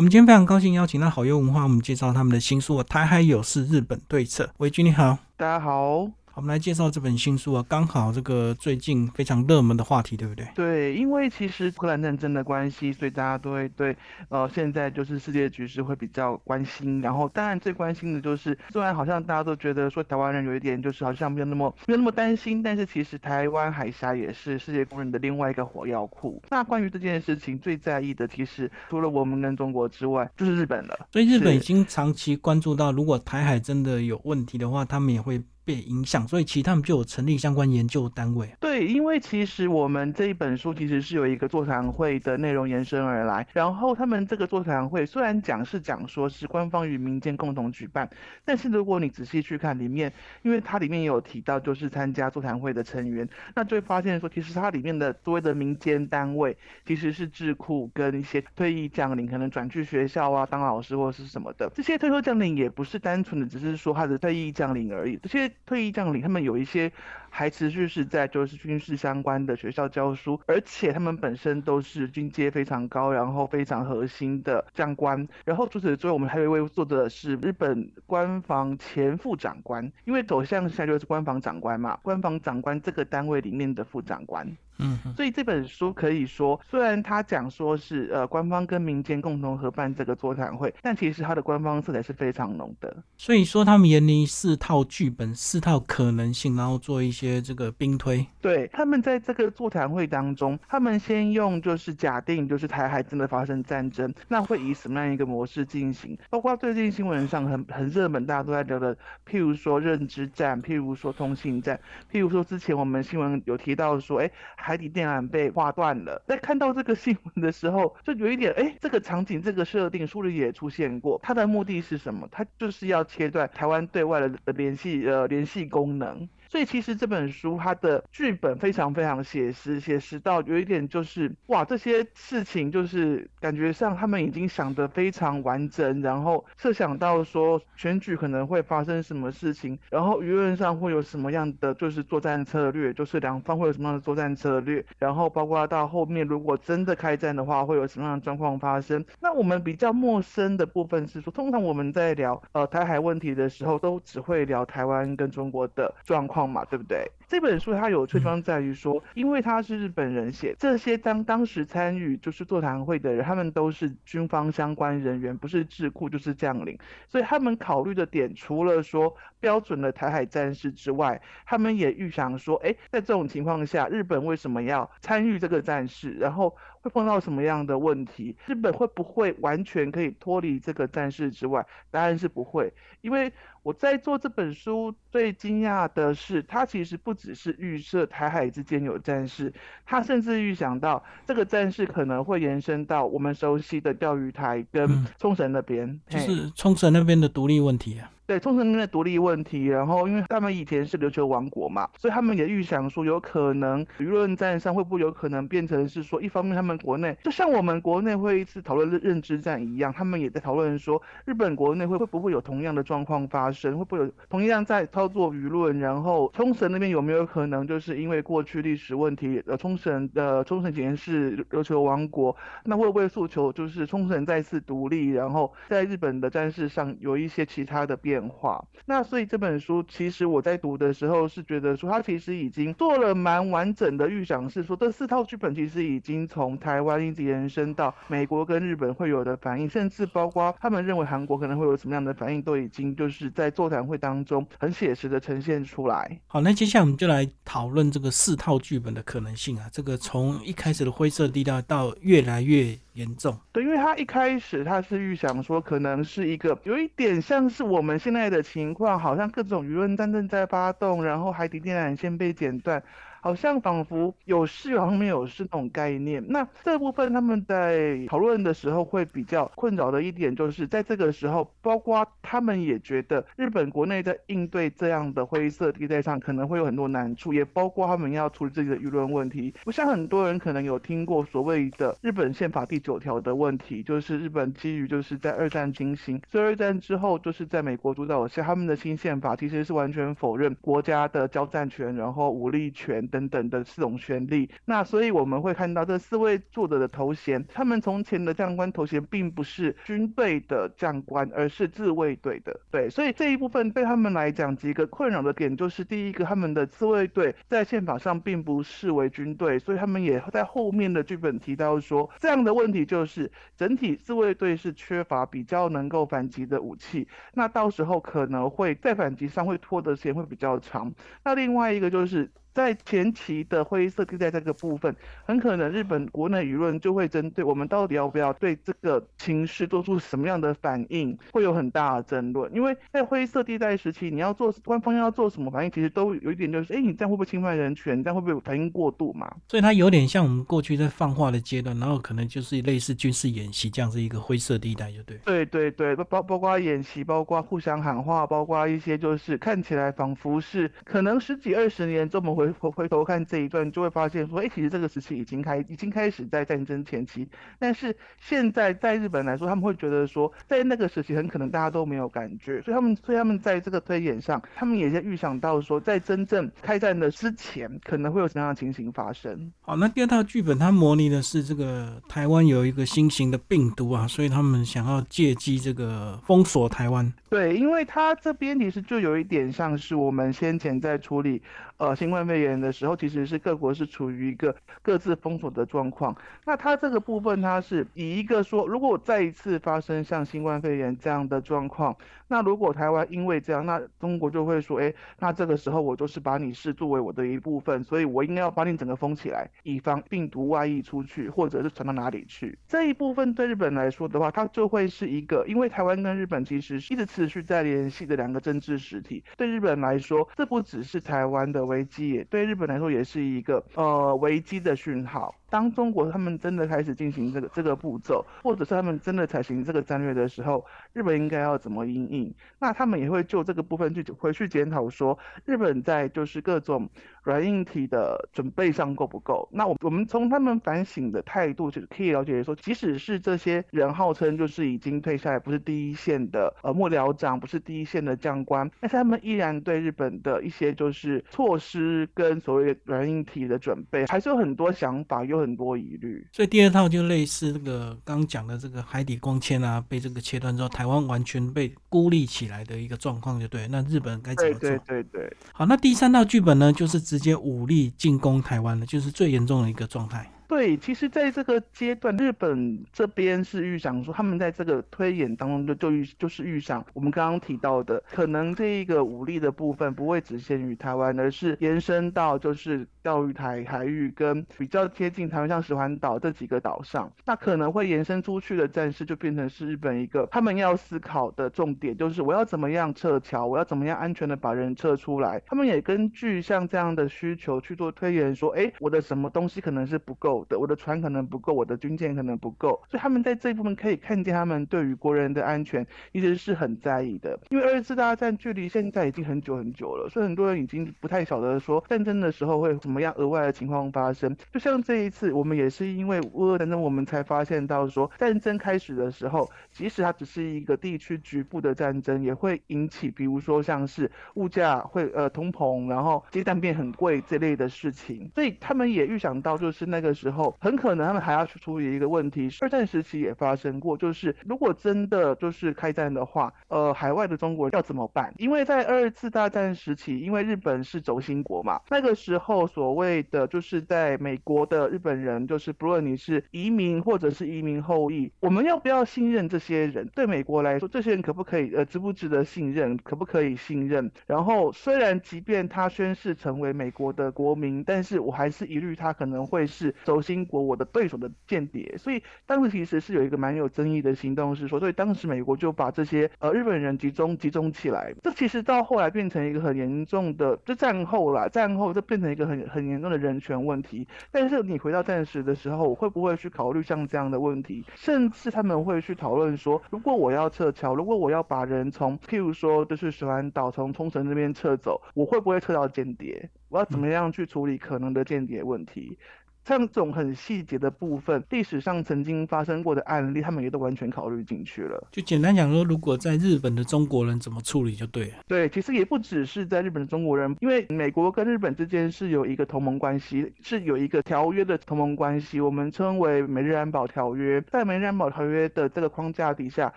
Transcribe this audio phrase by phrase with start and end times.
[0.00, 4.44] 我们今天非常高兴邀请到好优文化，我们介绍他们的新书《台海有事，日本对策》。
[4.56, 6.10] 维君你好，大家好。
[6.40, 10.48] 我们来介绍这本新书啊，刚好这个最近非常热门的话题，对不对？
[10.54, 13.94] 对，因为其实乌克兰战争的关系，所以大家都会对
[14.30, 17.02] 呃现在就是世界局势会比较关心。
[17.02, 26.42] 然后当然最关心的就是，虽然好像大家都觉得说台湾人有一点就是好像没有那么没有那么担心，但是其实台湾海峡也是世界公认的另外一个火药库。
[26.48, 31.06] 那关于这件事情最在意的，其实除了我们跟中国之外，就是日本了。
[31.12, 35.38] 所以日本已经长期关注到，如果台海真的有问题的话，他们也会。
[35.64, 38.50] 被影响，所以其实他们就有成立相关研究单位。
[38.58, 43.46] 对，因为其实我们这一本书其实是有一个座谈会的内容延伸而来。
[43.52, 48.08] 然后他们这个座谈会虽然讲是讲说是官方与民间共同举办，
[48.44, 61.70] 但是如果你仔细去看里面，因为它里面也有提到就是参加座谈会的成员，那就会发现说其实它里面的所谓的民间单位其实是智库跟一些退役将领，可能转去学校啊当老师或是什么的。
[61.74, 65.49] 这些退休将领也不是单纯的只是说他的退役将领而已，这些。
[65.66, 66.90] 退役将领，他们有一些
[67.30, 75.26] 还持续是在就是军事相关的学校教书，而且他们本身都是军阶非常高，然后非常核心的将官。
[75.44, 84.46] 然后除此之外，我们还有一位作者是日本官房前副长官，因为走向下就是官房长官嘛，官房长官这个单位里面的副长官。
[84.82, 92.96] 嗯，所以这本书可以说，虽然他讲说是呃官方跟民间共同合办这个座谈会，但其实它的官方色彩是非常浓的。
[93.18, 98.26] 所以说他们研拟四套剧本、四套可能性，然后做一些些这个兵推。
[98.40, 106.18] 对，他们在这个座谈会当中，他们先用就是假定就是台海真的发生战争，那会以什么样一个模式进行？
[106.30, 108.96] 包括最近新闻上很很热门，大家都在聊的，
[109.28, 111.78] 譬如说认知战，譬如说通信战，
[112.10, 114.30] 譬如说之前我们新闻有提到说，哎。
[114.62, 121.18] 海底电缆被划断了，在看到这个新闻的时候，就有一点，哎，这个场景、这个设定书里也出现过。
[121.22, 122.28] 它的目的是什么？
[122.30, 126.28] 它就是要切断台湾对外的联系呃联系功能。
[126.50, 149.04] 所以其实这本书它的剧本非常非常写实，写实到有一点就是哇，这些事情就是感觉上他们已经想得非常完整，然后设想到说选举可能会发生什么事情，然后舆论上会有什么样的就是作战策略，就是两方会有什么样的作战策略，然后包括到后面如果真的开战的话，会有什么样的状况发生。
[149.20, 156.39] 那我们比较陌生的部分是说，通常我们在聊呃台海问题的时候，都只会聊台湾跟中国的状况。
[156.48, 157.10] 嘛，对不对？
[157.30, 166.76] 这本书它有趣地方在于说，因为它是日本人写，这些当当时参与就是座谈会的人，他们都是军方相关人员，不是智库就是将领，
[167.06, 176.10] 所以他们考虑的点，除了说标准的台海战事之外，他们也预想说，哎，在这种情况下，日本为什么要参与这个战事？
[176.14, 178.36] 然后会碰到什么样的问题？
[178.46, 181.64] 日本会不会完全可以脱离这个战事之外？
[181.92, 189.52] 答案是不会，因为我在做这本书最惊讶的是，它其实不只是预设台海之间有战事，
[189.84, 198.10] 他甚至预想到这个战事可能会延伸到我们熟悉的钓鱼台跟冲绳那边，就是冲绳那边的独立问题啊。
[198.30, 228.19] 对冲绳那边的独立问题，然后因为他们以前是琉球王国嘛，所以他们也预想说，有可能舆论战上会不会有可能变成是说，一方面他们国内就像我们国内会一次讨论认认知战一样，他们也在讨论说，日本国内会会不会有同样的状况发生，会不会有同样在操作舆论，然后冲绳那边有没有可能就是因为过去历史问题，呃，冲绳的冲绳以前是琉球王国，那会不会诉求就是冲绳再次独立，然后在日本的战事上有一些其他的变。
[228.20, 246.20] 变化，那所以这本书其实我在读的时候是觉得说，他其实已经做了蛮完整的预想，是说这四套剧本其实已经从台湾一直延伸到美国跟日本会有的反应，甚至包括他们认为韩国可能会有什么样的反应，都已经就是在座谈会当中很写实的呈现出来。
[246.26, 252.76] 好，那接下来我们就来讨论这个四套剧本的可能性啊，这个从一开始的灰色地带到越来越。
[253.00, 262.82] 严重，对，因为他一开始他是预想说，可能是一个有一点像是我们现在的情况，好像各种舆论战正在发动，然后海底电缆线被剪断。
[263.20, 266.24] 好像仿佛有事，好像没有事那种概念。
[266.28, 279.52] 那这部分他们在讨论的时候会比较困扰的一点，就是在这个时候，包括他们也觉得日本国内在应对这样的灰色地带上可能会有很多难处，也包括他们要处理自己的舆论问题。
[279.64, 293.06] 不像很多人可能有听过所谓的日本宪法第九条的问题，就是日本基于就是在二战进行，所以二战之后就是在美国主导下，他们的新宪法其实是完全否认国家的交战权，然后武力权。
[293.10, 294.48] 等等的四种权利。
[294.64, 302.58] 那所以我们会看到这四位作者的头衔，他们从前的将官头衔并不是军队的将官，而是自卫队的。
[302.70, 320.92] 对，所以这一部分对他们来讲，几个困扰的点就是第一个，他们的自卫队在宪法上并不视为军队，所以他们也在后面的剧本提到说，这样的问题就是整体自卫队是缺乏比较能够反击的武器，那到时候可能会在反击上会拖的时间会比较长。
[321.24, 322.30] 那另外一个就是。
[322.60, 332.54] 在前期的灰色地带这个部分，很可能日本国内舆论就会针对我们到底要不要对这个情势做出什么样的反应，会有很大的争论。
[332.54, 338.04] 因为在灰色地带时期，你要做官方要做什么反应，其实都有一点就是，哎，你这样会不会侵犯人权？
[338.04, 339.34] 这样会不会反应过度嘛？
[339.48, 345.16] 所以它有点像我们过去在放话的阶段，然后可能就是类似军事演习这样子一个灰色地带，就对。
[345.24, 352.49] 对对对，包包括演习，包括互相喊话，包括一些就是看起来仿佛是可能十几二十年这么回。
[352.58, 357.28] 回回头看这一段，就会发现说，哎，其实这个时期已经开，已经开始在战争前期。
[357.58, 369.52] 但是现在在日本来说，他们会觉得说，在那个时期很可能大家都没有感觉，所以他们，所以他们在这个推演上，他们也在预想到说，在真正开战的之前，可能会有什么样的情形发生。
[369.60, 377.12] 好，那第二套剧本它模拟的是这个台湾有一个新型的病毒啊，所以他们想要借机这个封锁台湾。
[377.28, 381.40] 对，因为他这边其实就有一点像是我们先前在处理
[381.76, 386.16] 呃新冠肺炎的时候，其实是各国是处于一个各自封锁的状况。
[386.44, 391.96] 那它这个部分，它是以一个说，如果再一次发生像新冠肺炎这样的状况。
[392.28, 402.56] 那如果台湾因为这样，那中国就会说，哎，那这个时候我就是把你视作为我的一部分，所以我应该要把你整个封起来，以防病毒外溢出去，或者是传到哪里去。
[402.68, 409.24] 这一部分对日本来说的话，它就会是一个，因为台湾跟日本其实一直持续在联系的两个政治实体。
[409.36, 415.34] 对日本来说，这不只是台湾的危机，对日本来说也是一个呃危机的讯号。
[415.50, 422.34] 当中国他们真的开始进行这个这个步骤，或者是他们真的采行这个战略的时候，日本应该要怎么应应？
[422.58, 426.88] 那他们也会就这个部分去回去检讨，说日本在就是各种。
[427.22, 429.46] 软硬体的准备上够不够？
[429.52, 446.26] 那我我们从他们反省的态度就可以了解说，即使是这些人号称就是已经退下来，不是第一线的呃幕僚长，不是第一线的将官，但是他们依然对日本的一些就是措施跟所谓软硬体的准备，还是有很多想法，有很多疑虑。
[446.32, 453.68] 所以第二套就类似这个刚讲的这个海底光纤啊，被这个切断之后，台湾完全被孤立起来的一个状况，就对。
[453.68, 454.60] 那日本该怎么做？
[454.60, 455.36] 对对对对。
[455.52, 457.00] 好，那第三套剧本呢，就是。
[457.10, 460.30] 直接武力进攻台湾了，就是最严重的一个状态。
[460.50, 485.40] 对，其实在这个阶段，日本这边是预想说，他们在这个推演当中就就预就是预想，我们刚刚提到的，可能这一个武力的部分不会只限于台湾，而是延伸到就是钓鱼台海域跟比较接近台湾像石环岛这几个岛上，那可能会延伸出去的战事就变成是日本一个他们要思考的重点，就是我要怎么样撤侨，我要怎么样安全的把人撤出来。
[485.46, 490.39] 他们也根据像这样的需求去做推演，说，哎，我的什么东西可能是不够。
[490.48, 497.38] 的我的船可能不够，我的军舰可能不够，所以他们在这一部分可以看见，他们对于国人的安全一直是很在意的。
[497.50, 504.36] 因为二次大战距离现在已经很久很久了，所以很多人已经不太晓得说战争的时候会什么样额外的情况发生。
[504.52, 518.30] 就像这一次，我们也是因为乌俄战争，我们才发现到说战争开始的时候，即使它只是一个地区局部的战争，也会引起，比如说像是物价会呃通膨，然后鸡蛋变很贵这类的事情。
[518.34, 520.29] 所以他们也预想到，就是那个时候。
[520.32, 528.32] 后很可能他们还要去处理一个问题，二战时期也发生过，就是如果真的就是开战的话，呃，海外的中国要怎么办？
[528.38, 540.06] 因为在二次大战时期，因为日本是轴心国嘛，那个时候所谓的就是在美国的日本人，就是不论你是移民或者是移民后裔，我们要不要信任这些人？
[540.14, 542.96] 对美国来说，这些人可不可以呃值不值得信任？
[542.98, 544.10] 可不可以信任？
[544.26, 550.40] 然后虽然即便他宣誓成为美国的国民，但是我还是疑虑他可能会是轴心。
[550.40, 564.08] 英国我的对手的间谍，所以当时其实是有一个蛮有争议的行动，是说，所以当时美国就把这些呃日本人集中集中起来，这其实到后来变成一个很严重的，就战后啦，战后就变成一个很很严重的人权问题。
[564.30, 567.84] 但是你回到战时的时候，我会不会去考虑像这样的问题？
[567.96, 576.48] 甚至他们会去讨论说，如果我要撤侨，如果我要把人从譬如说就是石环岛从冲绳那边撤走，我会不会撤到间谍？
[576.70, 579.18] 我要怎么样去处理可能的间谍问题？
[579.64, 585.06] 像这种很细节的部分，历史上曾经发生过的案例，他们也都完全考虑进去了。
[585.12, 588.34] 就简单讲说，如果在日本的中国人怎么处理就对了。
[588.48, 597.60] 对，其实也不只是在日本的中国人，因为美国跟日本之间是有一个同盟关系，是有一个条约的同盟关系，我们称为美日安保条约。
[597.70, 599.92] 在美日安保条约的这个框架底下，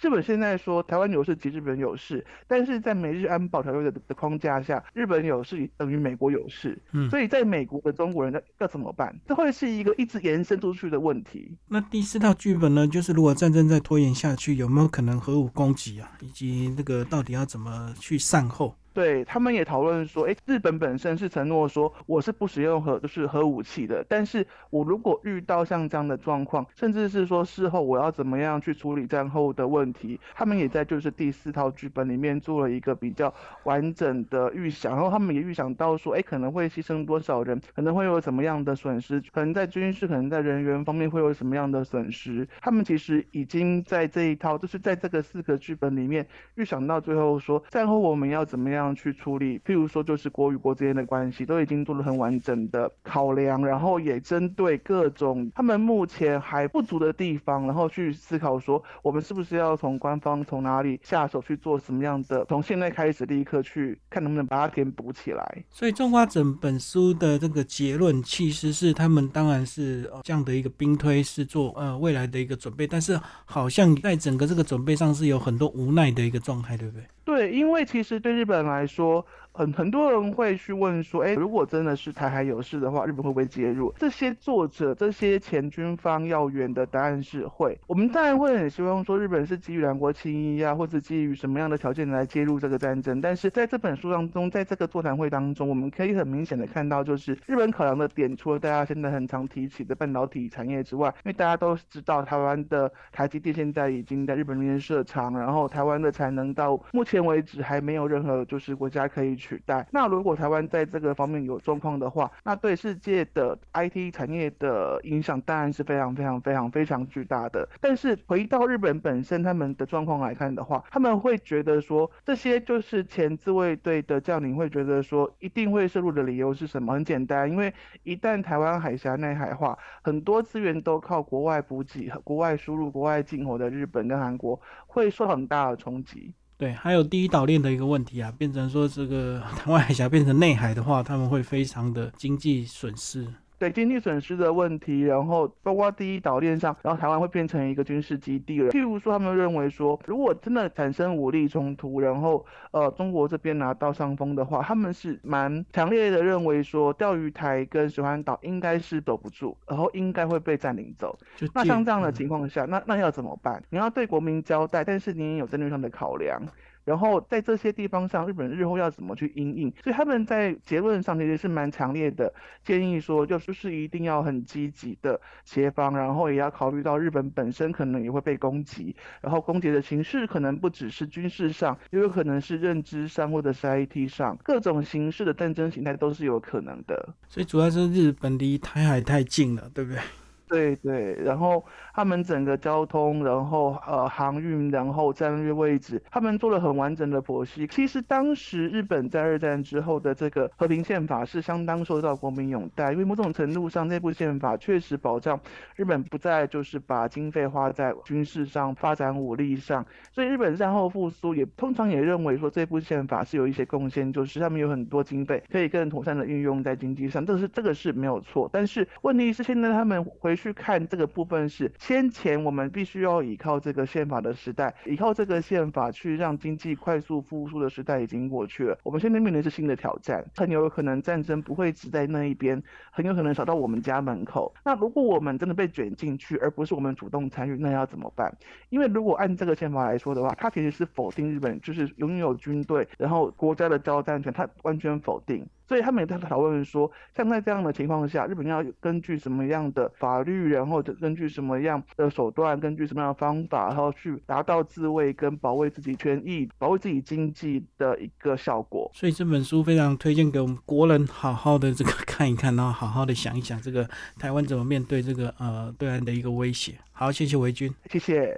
[0.00, 6.78] 日本现在说台湾有事即日本有事，但是在美日安保条约的的框架下，日本有事等于美国有事。
[6.92, 9.14] 嗯，所以在美国的中国人要要怎么办？
[9.26, 11.56] 这会这是一个一直延伸出去的问题。
[11.68, 12.84] 那第四套剧本呢？
[12.84, 16.10] 就是如果战争再拖延下去，有没有可能核武攻击啊？
[16.20, 18.74] 以及那个到底要怎么去善后？
[18.96, 33.30] 对他们也讨论说，哎，日本本身是承诺说我是不使用核就是核武器的，但是我如果遇到像这样的状况，甚至是说事后我要怎么样去处理战后的问题，他们也在就是第四套剧本里面做了一个比较
[33.64, 48.85] 完整的预想，然后他们也预想到说，哎，可能会牺牲多少人，可能会有什么样的损失，可能在军事，可能在人员方面会有什么样的损失，他们其实已经在这一套，就是在这个四个剧本里面预想到最后说，战后我们要怎么样。
[48.94, 65.64] 去处理，譬如说就是国与国之间的关系，都已经做了很完整的考量，然后也针对各种他们目前还不足的地方，然后去思考说，我们是不是要从官方从哪里下手去做什么样的，从现在开始立刻去看能不能把它填补起来。
[65.70, 77.04] 所以《种花整本书的这个结论，其实是他们当然是这样的一个兵推，是做呃未来的一个准备，但是好像在整个这个准备上是有很多无奈的一个状态，对不对？
[77.24, 79.24] 对，因为其实对日本来来说。
[79.56, 83.90] 很很多人会去问说，哎，如果真的是台海有事的话，日本会不会介入？
[83.96, 87.80] 这些作者、这些前军方要员的答案是会。
[87.86, 93.18] 我们当然会很希望说，日本是基于两国情谊啊，或者基于什么样的条件来介入这个战争。
[93.18, 109.36] 但是在这本书当中，在这个座谈会当中，我们可以很明显的看到，就是日本考量的点，除了大家现在很常提起的半导体产业之外，因为大家都知道台湾的台积电现在已经在日本那边设厂，然后台湾的产能到目前为止还没有任何就是国家可以。
[109.36, 109.86] 取代。
[109.90, 117.68] 那如果台湾在这个方面有状况的话，那对世界的 IT 产业的影响当然是非常非常非常非常巨大的。
[117.82, 126.94] 但是回到日本本身他们的状况来看的话，他们会觉得说这些就是前自卫队的将领会觉得说一定会涉入的理由是什么？
[126.94, 127.72] 很简单，因为
[128.04, 136.32] 一旦台湾海峡内海化，很多资源都靠国外补给国外输入、国外进口的日本跟韩国会受很大的冲击。
[136.58, 143.26] 对，还有第一岛链的一个问题啊，变成说这个 台湾海峡变成内海的话，他们会非常的经济损失。
[143.58, 148.70] 对经济损失的问题，然后包括第一岛链上，然后台湾会变成一个军事基地了。
[148.70, 161.18] 譬如说，他们认为说，如果真的产生武力冲突，然后呃中国这边拿到上风的话，他们是蛮强烈的认为说，钓鱼台跟水环岛应该是守不住，然后应该会被占领走。
[161.54, 163.62] 那像这样的情况下，那那要怎么办？
[163.70, 166.42] 你要对国民交代，但是你也有战略上的考量。
[166.86, 169.70] 然后在这些地方上，日本日后要怎么去应应？
[169.82, 172.32] 所以他们在结论上其实是蛮强烈的
[172.64, 187.14] 建议说，就是是一定要很积极的协防，然后也要考虑到日本本身可能也会被攻击，然后攻击的形式可能不只是军事上，也有可能是认知上或者是 IT 上，各种形式的战争形态都是有可能的。
[187.28, 190.00] 所以主要是日本离台海太近了，对不对？
[190.48, 197.66] 对对，然后他们整个交通，然后呃航运，然后战略位置，他们做了很完整的剖析。
[197.66, 205.40] 其实当时日本在二战之后的这个和平宪法是相当受到国民拥戴，因为某种程度上这部宪法确实保障
[205.74, 209.84] 日本不再就是把经费花在军事上、发展武力上。
[210.12, 218.48] 所以日本战后复苏也通常也认为说这部宪法是有一些贡献，就是他们有很多经费可以更妥善的运用在经济上，这是这个是没有错。
[218.52, 228.78] 但是问题是现在他们回去看这个部分是先前我们必须要依靠这个宪法的时代，依靠这个宪法去让经济快速复苏的时代已经过去了。
[228.84, 234.54] 我们现在面临是新的挑战，很有可能战争不会只在那一边，很有可能扫到我们家门口。
[234.64, 238.32] 那如果我们真的被卷进去，而不是我们主动参与，那要怎么办？
[238.68, 245.46] 因为如果按这个宪法来说的话，它其实是否定日本就是拥有军队，然后国家的交战权，它完全否定。
[245.68, 258.90] 所以他们也在讨论说，像在这样的情况下，日本要根据什么样的法律，然后根据什么样的手段，根据什么样的方法，然后去达到自卫跟保卫自己权益、保卫自己经济的一个效果。
[258.94, 266.78] 所以这本书非常推荐给我们国人好好的这个 看一看，然后好好的想一想，这个台湾怎么面对这个呃对岸的一个威胁。
[266.92, 268.34] 好，谢谢维军，谢谢。